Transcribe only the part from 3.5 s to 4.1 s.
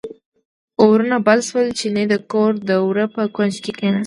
کې کیناست.